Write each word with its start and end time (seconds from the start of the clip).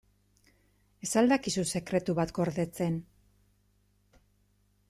Ez 1.07 1.09
al 1.21 1.29
dakizu 1.33 1.65
sekretu 1.73 2.17
bat 2.21 2.35
gordetzen? 2.39 2.99